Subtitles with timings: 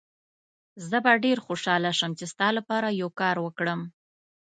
[0.89, 3.79] زه به ډېر خوشحاله شم چي ستا لپاره یو کار وکړم.